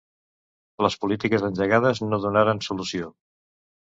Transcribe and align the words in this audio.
Les 0.85 0.95
polítiques 1.03 1.43
engegades 1.49 2.01
no 2.05 2.19
donaren 2.25 2.63
solució. 2.69 3.13